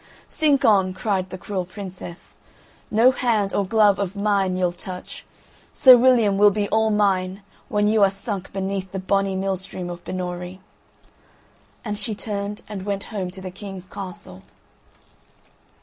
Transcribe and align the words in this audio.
"Sink 0.27 0.65
on," 0.65 0.95
cried 0.95 1.29
the 1.29 1.37
cruel 1.37 1.63
princess, 1.63 2.39
"no 2.89 3.11
hand 3.11 3.53
or 3.53 3.63
glove 3.67 3.99
of 3.99 4.15
mine 4.15 4.57
you'll 4.57 4.71
touch. 4.71 5.27
Sweet 5.71 5.93
William 5.93 6.39
will 6.39 6.49
be 6.49 6.67
all 6.69 6.89
mine 6.89 7.43
when 7.69 7.87
you 7.87 8.01
are 8.01 8.09
sunk 8.09 8.51
beneath 8.51 8.91
the 8.93 8.97
bonny 8.97 9.35
mill 9.35 9.57
stream 9.57 9.91
of 9.91 10.03
Binnorie." 10.03 10.59
And 11.85 11.99
she 11.99 12.15
turned 12.15 12.63
and 12.67 12.81
went 12.83 13.03
home 13.13 13.29
to 13.29 13.41
the 13.41 13.51
king's 13.51 13.85
castle. 13.85 14.41